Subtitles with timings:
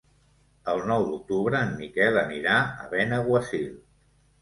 [0.73, 3.73] El nou d'octubre en Miquel anirà a Benaguasil.